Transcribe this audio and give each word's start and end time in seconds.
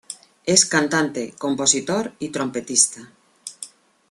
Es 0.47 0.65
cantante, 0.65 1.35
compositor 1.37 2.11
y 2.17 2.29
trompetista. 2.29 3.11